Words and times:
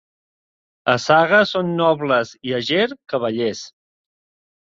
A 0.93 0.95
Saga 1.03 1.41
són 1.49 1.69
nobles 1.81 2.31
i 2.49 2.57
a 2.61 2.63
Ger, 2.71 2.89
cavallers. 3.15 3.61